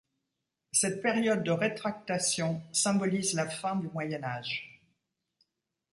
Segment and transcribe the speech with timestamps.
[0.71, 4.81] Cette période de rétractation symbolise la fin du Moyen Âge.